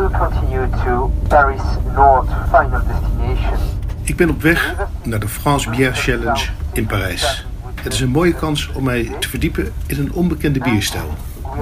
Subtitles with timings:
[0.00, 1.62] will continue to Paris
[1.94, 3.58] North final destination.
[4.02, 7.46] Ik ben op weg naar de France Bière Challenge in Parijs.
[7.82, 11.14] Het is een mooie kans om mij te verdiepen in een onbekende bierstijl,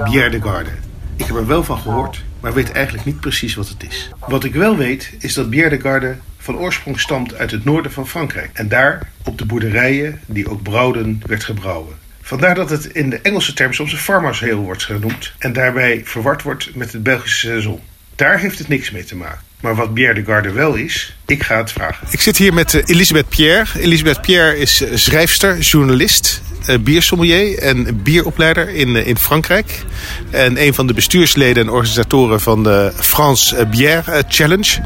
[0.03, 0.69] Bière de Garde.
[1.15, 4.09] Ik heb er wel van gehoord, maar weet eigenlijk niet precies wat het is.
[4.27, 7.91] Wat ik wel weet is dat Bière de Garde van oorsprong stamt uit het noorden
[7.91, 8.49] van Frankrijk.
[8.53, 11.95] En daar op de boerderijen die ook brouwden werd gebrouwen.
[12.21, 16.01] Vandaar dat het in de Engelse term soms een farmers ale wordt genoemd en daarbij
[16.05, 17.79] verward wordt met het Belgische seizoen.
[18.15, 19.39] Daar heeft het niks mee te maken.
[19.63, 22.07] Maar wat Bière de Garde wel is, ik ga het vragen.
[22.09, 23.79] Ik zit hier met uh, Elisabeth Pierre.
[23.79, 29.83] Elisabeth Pierre is uh, schrijfster, journalist, uh, biersommelier en bieropleider in, in Frankrijk.
[30.29, 34.79] En een van de bestuursleden en organisatoren van de France Bière Challenge.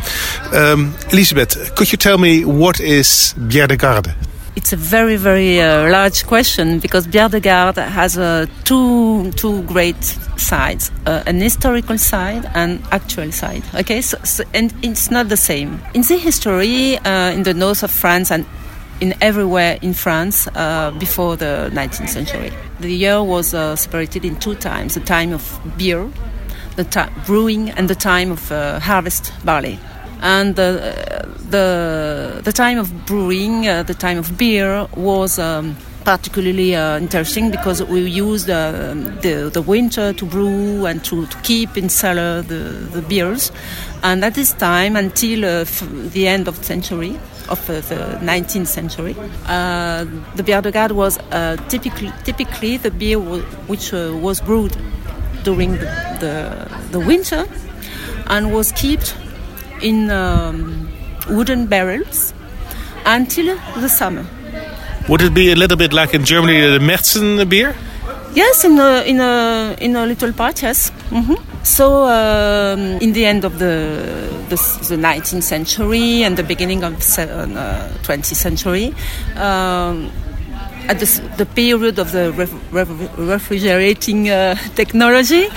[0.54, 4.14] Um, Elisabeth, could you tell me what is Bière de Garde?
[4.58, 9.62] It's a very, very uh, large question because Bière de Garde has uh, two two
[9.66, 10.04] great
[10.36, 13.62] sides: uh, an historical side and actual side.
[13.76, 15.80] Okay, so, so, and it's not the same.
[15.94, 18.48] In the history, uh, in the north of France and
[19.00, 24.38] in everywhere in France uh, before the 19th century, the year was uh, separated in
[24.38, 25.44] two times: the time of
[25.78, 26.10] beer,
[26.78, 28.50] the time brewing, and the time of
[28.82, 29.78] harvest barley
[30.22, 35.40] and the the the time of brewing, uh, the time of beer was.
[35.40, 35.76] Um,
[36.08, 41.38] particularly uh, interesting because we used uh, the the winter to brew and to, to
[41.42, 42.62] keep in cellar the,
[42.94, 43.52] the beers,
[44.04, 45.66] and at this time until uh,
[46.14, 50.06] the end of the century of uh, the 19th century, uh,
[50.38, 51.20] the bière de garde was
[51.68, 53.20] typically typically the beer
[53.68, 54.78] which was brewed
[55.44, 55.90] during the,
[56.22, 57.46] the, the winter
[58.28, 59.14] and was kept
[59.82, 60.88] in um,
[61.30, 62.34] wooden barrels
[63.06, 64.26] until the summer.
[65.10, 67.76] Would it be a little bit like in Germany the Märzen beer?
[68.34, 70.92] Yes, in a, in a, in a little part, yes.
[71.10, 71.36] Mm-hmm.
[71.64, 74.56] So, um, in the end of the, the,
[74.90, 78.94] the 19th century and the beginning of the uh, 20th century,
[79.38, 80.12] um,
[80.88, 81.06] at the,
[81.38, 85.48] the, period of the ref, ref, refrigerating uh, technology,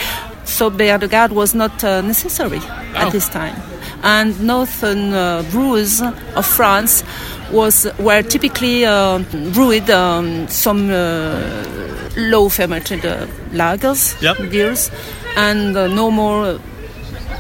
[0.45, 2.93] so beer de garde was not uh, necessary oh.
[2.95, 3.70] at this time
[4.03, 7.05] and northern uh, brewers of France
[7.53, 9.19] was were typically uh,
[9.53, 14.37] brewed um, some uh, low fermented uh, lagers, yep.
[14.51, 14.91] beers,
[15.37, 16.59] and uh, no more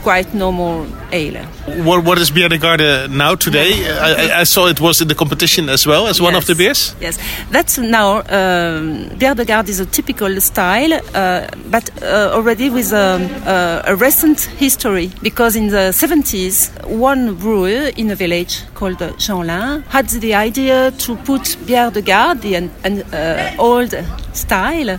[0.03, 1.45] quite normal ale.
[1.85, 3.73] What, what is Bière de Garde now today?
[3.91, 6.25] I, I, saw it was in the competition as well as yes.
[6.25, 6.95] one of the beers.
[7.01, 7.19] Yes,
[7.51, 12.93] that's now um, Bière de Garde is a typical style, uh, but uh, already with
[12.93, 18.99] a, a, a, recent history because in the 70s, one brewer in a village called
[18.99, 23.95] Jeanlin had the idea to put Bière de Garde, the an, an, uh, old
[24.33, 24.99] style,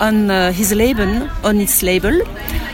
[0.00, 2.20] on uh, his label, on its label,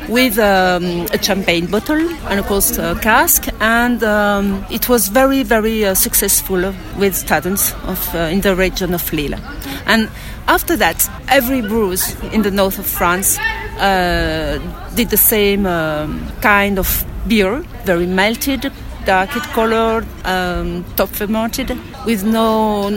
[0.09, 5.43] with um, a champagne bottle and of course a cask, and um, it was very
[5.43, 9.39] very uh, successful with students of uh, in the region of Lille.
[9.87, 10.09] And
[10.47, 13.39] after that, every brewers in the north of France
[13.79, 14.59] uh,
[14.95, 18.73] did the same um, kind of beer, very melted,
[19.05, 22.91] dark colored, um, top fermented, with no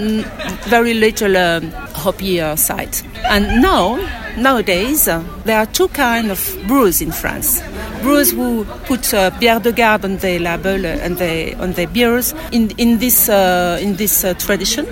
[0.67, 2.95] very little um, hoppy uh, side.
[3.25, 3.97] And now,
[4.37, 7.61] nowadays, uh, there are two kinds of brews in France.
[8.01, 11.88] Brewers who put uh, bière de garde on their label uh, and they, on their
[11.88, 14.85] beers in, in this, uh, in this uh, tradition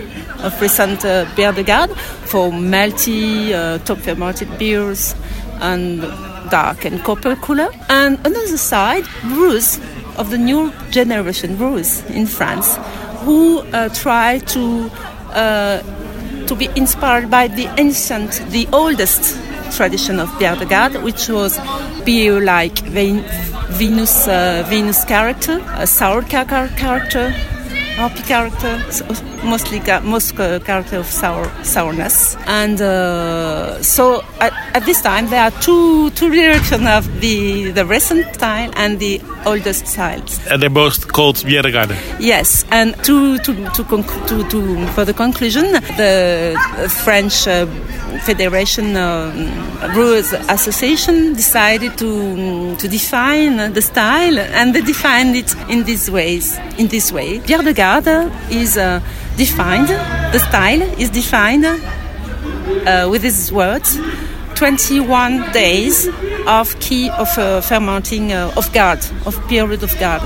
[0.44, 1.00] of recent
[1.36, 1.92] bière de garde
[2.26, 3.52] for malty,
[3.86, 5.16] top fermented beers
[5.62, 6.02] and
[6.52, 7.70] dark and copper color.
[7.90, 9.80] And on the other side, brewers
[10.18, 12.78] of the new generation brewers in France
[13.24, 13.64] who
[13.94, 14.92] try to
[15.34, 15.82] uh,
[16.48, 19.38] to be inspired by the ancient, the oldest
[19.76, 21.60] tradition of bière de which was
[22.06, 22.80] beer like
[23.78, 27.34] Venus, uh, Venus character, a sour character,
[27.98, 28.80] hoppy character,
[29.44, 32.38] mostly most character of sour sourness.
[32.46, 37.86] And uh, so at, at, this time there are two two directions of the the
[37.86, 40.40] recent style and the oldest styles.
[40.48, 41.98] And they're both called Bjerregaarde.
[42.20, 43.84] Yes, and to to to,
[44.28, 46.14] to, to for the conclusion, the
[47.04, 47.48] French.
[47.48, 47.66] Uh,
[48.22, 55.84] Federation uh, Brewers Association decided to to define the style, and they defined it in
[55.84, 56.58] these ways.
[56.78, 59.00] In this way, Bière Garde is uh,
[59.38, 59.88] defined.
[60.34, 63.98] The style is defined uh, with these words:
[64.56, 66.10] 21 days
[66.48, 70.22] of key of uh, fermenting uh, of guard of period of guard.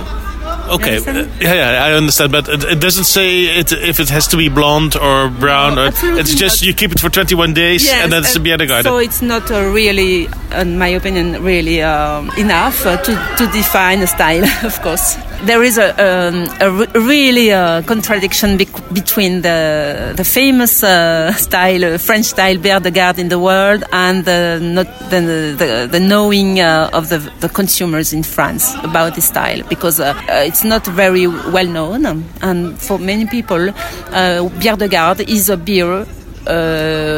[0.69, 0.97] Okay.
[0.97, 4.37] Uh, yeah, yeah, I understand, but it, it doesn't say it, if it has to
[4.37, 5.75] be blonde or brown.
[5.75, 6.67] No, or it's just not.
[6.67, 8.83] you keep it for 21 days Yes, and then it's a and Bjerregaarde.
[8.83, 13.99] So it's not uh, really, in my opinion, really um, enough uh, to, to define
[14.01, 15.17] a style, of course.
[15.43, 21.97] There is a, um, a really uh, contradiction between the, the famous uh, style, uh,
[21.97, 26.59] French style Bière de Garde in the world and the, not, the, the, the knowing
[26.59, 30.85] uh, of the, the consumers in France about this style because uh, uh, it's not
[30.85, 32.05] very well known.
[32.41, 33.73] And for many people,
[34.11, 36.05] Bière de Garde is a beer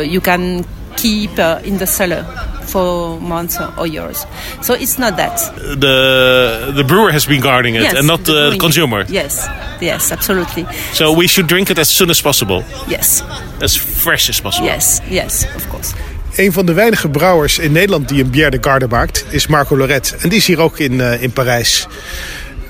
[0.06, 2.24] you can keep uh, in the cellar
[2.66, 4.26] for months or years.
[4.62, 5.38] So it's not that.
[5.80, 8.60] the the brewer has been guarding it and not the the, brewing.
[8.60, 9.06] consumer.
[9.10, 9.48] Yes,
[9.80, 10.66] yes, absolutely.
[10.94, 13.24] So we should drink it as soon as possible, Yes,
[13.62, 14.68] as fresh as possible.
[14.70, 15.94] yes, yes, of course.
[16.36, 19.78] Een van de weinige brouwers in Nederland die een Bière de Garde maakt, is Marco
[19.78, 20.16] Loret.
[20.22, 21.88] En die is hier ook in, eh, in Parijs.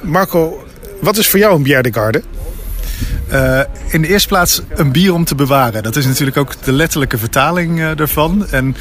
[0.02, 0.64] Marco,
[1.02, 2.22] wat is voor jou een Bière de Garde?
[3.28, 5.84] Eh, in de eerste plaats een bier om te bewaren.
[5.84, 8.48] Dat is natuurlijk ook de letterlijke vertaling eh, daarvan.
[8.50, 8.76] En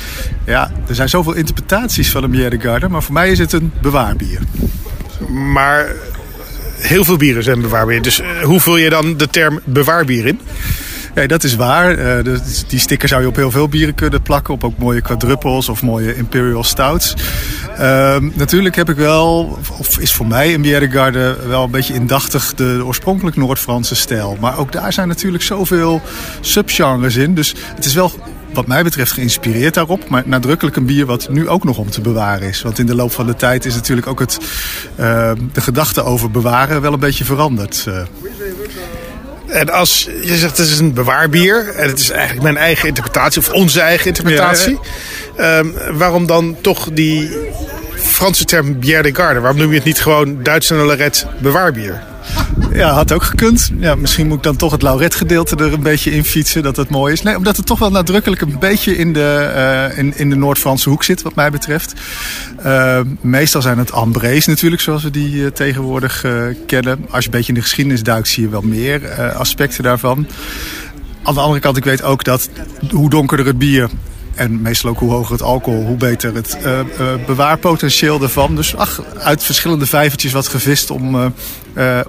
[0.46, 2.88] ja, er zijn zoveel interpretaties van een bière de garde.
[2.88, 4.38] Maar voor mij is het een bewaarbier.
[5.28, 5.86] Maar
[6.78, 8.02] heel veel bieren zijn bewaarbier.
[8.02, 10.40] Dus eh, hoe vul je dan de term bewaarbier in?
[11.14, 11.98] Ja, dat is waar.
[11.98, 12.34] Eh,
[12.68, 14.54] die sticker zou je op heel veel bieren kunnen plakken.
[14.54, 17.14] Op ook mooie quadruples of mooie imperial stouts.
[17.78, 21.70] Ehm, natuurlijk heb ik wel, of is voor mij een bière de garde wel een
[21.70, 24.36] beetje indachtig de, oorspronkelijk Noord-Franse stijl.
[24.40, 26.00] Maar ook daar zijn natuurlijk zoveel
[26.40, 27.34] subgenres in.
[27.34, 28.12] Dus het is wel
[28.52, 30.08] wat mij betreft geïnspireerd daarop.
[30.08, 32.62] Maar nadrukkelijk een bier wat nu ook nog om te bewaren is.
[32.62, 34.38] Want in de loop van de tijd is natuurlijk ook het,
[34.96, 37.86] ehm, de gedachte over bewaren wel een beetje veranderd.
[39.52, 43.40] En als je zegt het is een bewaarbier en het is eigenlijk mijn eigen interpretatie
[43.40, 44.78] of onze eigen interpretatie.
[45.36, 47.30] ehm, waarom dan toch die
[47.94, 49.40] Franse term Bière de Garde?
[49.40, 52.02] Waarom noem je het niet gewoon Duitse Lorette bewaarbier?
[52.72, 53.70] Ja, had ook gekund.
[53.78, 56.88] Ja, misschien moet ik dan toch het lauret-gedeelte er een beetje in fietsen, dat het
[56.88, 57.22] mooi is.
[57.22, 60.88] Nee, omdat het toch wel nadrukkelijk een beetje in de, eh, in, in de Noord-Franse
[60.88, 61.92] hoek zit, wat mij betreft.
[62.62, 66.24] Eh, meestal zijn het ambrés natuurlijk, zoals we die eh, tegenwoordig
[66.66, 67.06] kennen.
[67.10, 70.26] Als je een beetje in de geschiedenis duikt, zie je wel meer aspecten daarvan.
[71.22, 72.48] Aan de andere kant, ik weet ook dat
[72.90, 73.90] hoe donkerder het bier...
[74.34, 76.58] En meestal ook hoe hoger het alcohol, hoe beter het
[77.26, 78.56] bewaarpotentieel ervan.
[78.56, 81.32] Dus ach, uit verschillende vijvertjes wat gevist om
[81.74, 82.00] eh,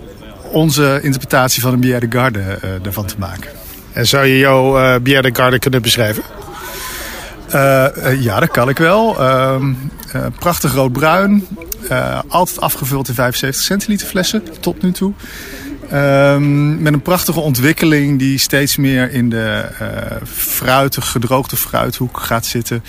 [0.53, 3.51] onze interpretatie van een Bière de Garde eh, ervan te maken.
[3.93, 6.23] En zou je jouw eh Bière de Garde kunnen beschrijven?
[7.53, 9.19] Eh, ja, dat kan ik wel.
[9.19, 9.73] Ehm,
[10.11, 11.47] eh, prachtig roodbruin.
[12.27, 15.13] Altijd afgevuld in 75 centiliter flessen tot nu toe.
[15.89, 19.87] Ehm, met een prachtige ontwikkeling die steeds meer in de eh
[20.33, 22.83] fruitig, gedroogde fruithoek gaat zitten.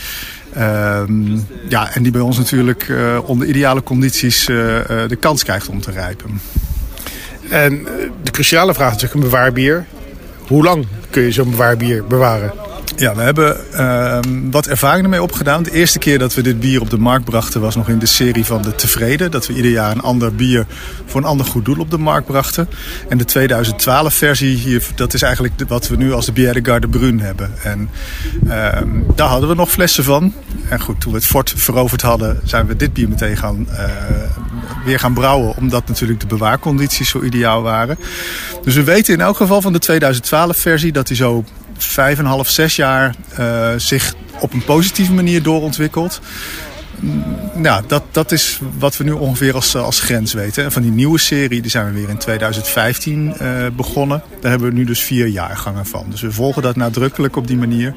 [0.54, 1.38] Ehm,
[1.68, 2.92] ja, en die bij ons natuurlijk
[3.24, 6.40] onder ideale condities de kans krijgt om te rijpen.
[7.50, 7.92] En eh,
[8.22, 9.86] de cruciale vraag is natuurlijk een bewaarbier.
[10.46, 12.63] Hoe lang kun je zo'n bewaarbier bewaren?
[12.96, 15.62] Ja, we hebben ehm, wat ervaring ermee opgedaan.
[15.62, 18.06] De eerste keer dat we dit bier op de markt brachten was nog in de
[18.06, 19.30] serie van de Tevreden.
[19.30, 20.66] Dat we ieder jaar een ander bier
[21.06, 22.68] voor een ander goed doel op de markt brachten.
[23.08, 26.88] En de 2012 versie dat is eigenlijk wat we nu als de Bière de Garde
[26.88, 27.50] Brun hebben.
[27.62, 27.90] En
[28.48, 30.32] ehm, daar hadden we nog flessen van.
[30.68, 33.84] En goed, toen we het fort veroverd hadden, zijn we dit bier meteen gaan, eh,
[34.84, 35.56] weer gaan brouwen.
[35.56, 37.98] Omdat natuurlijk de bewaarcondities zo ideaal waren.
[38.62, 41.44] Dus we weten in elk geval van de 2012 versie dat hij zo
[41.78, 46.20] vijf en half, zes jaar eh, zich op een positieve manier doorontwikkelt.
[47.62, 50.64] Ja, dat, dat is wat we nu ongeveer als, als grens weten.
[50.64, 54.22] En van die nieuwe serie, die zijn we weer in 2015 eh, begonnen.
[54.40, 56.06] Daar hebben we nu dus vier jaargangen van.
[56.10, 57.94] Dus we volgen dat nadrukkelijk op die manier.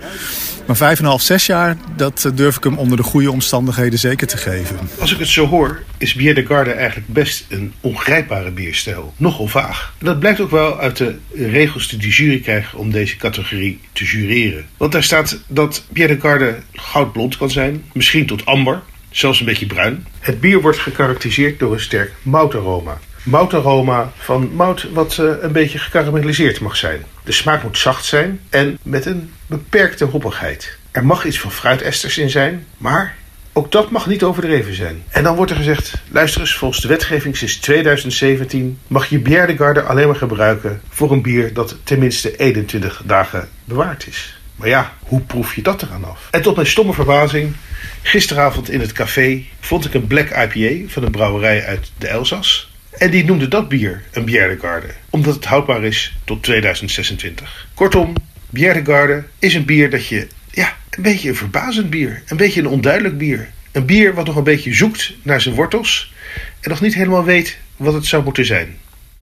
[0.68, 4.00] Maar vijf en half, zes jaar, dat eh, durf ik hem onder de goede omstandigheden
[4.00, 4.78] zeker te geven.
[5.00, 9.14] Als ik het zo hoor, is Bière de Garde eigenlijk best een ongrijpbare bierstijl.
[9.18, 9.94] Nogal vaag.
[10.00, 14.04] Dat blijkt ook wel uit de regels die de jury krijgt om deze categorie te
[14.04, 14.66] jureren.
[14.78, 18.82] Want daar staat dat Bière de Garde goudblond kan zijn, misschien tot amber,
[19.18, 20.06] zelfs een beetje bruin.
[20.20, 22.98] Het bier wordt gekarakteriseerd door een sterk moutaroma.
[23.24, 27.06] Moutaroma van mout wat eh, een beetje gekarameliseerd mag zijn.
[27.24, 30.78] De smaak moet zacht zijn en met een beperkte hoppigheid.
[30.92, 33.16] Er mag iets van fruitesters in zijn, maar
[33.54, 35.04] ook dat mag niet overdreven zijn.
[35.10, 39.74] En dan wordt er gezegd: luister eens, volgens de wetgeving sinds 2017 mag je Bière
[39.74, 44.37] de alleen maar gebruiken voor een bier dat tenminste 21 dagen bewaard is.
[44.58, 46.28] Maar ja, hoe proef je dat eraan af?
[46.32, 47.54] En tot mijn stomme verbazing,
[48.02, 52.72] gisteravond in het café vond ik een Black IPA van een brouwerij uit de Elzas.
[52.92, 57.68] En die noemde dat bier een Bière de Garde, omdat het houdbaar is tot 2026.
[57.74, 58.14] Kortom,
[58.50, 62.38] Bière de Garde is een bier dat je, ja, een beetje een verbazend bier, een
[62.38, 63.50] beetje een onduidelijk bier.
[63.72, 66.14] Een bier wat nog een beetje zoekt naar zijn wortels
[66.60, 68.78] en nog niet helemaal weet wat het zou moeten zijn.